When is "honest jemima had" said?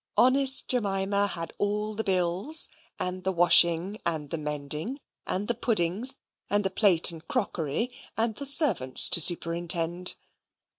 0.17-1.53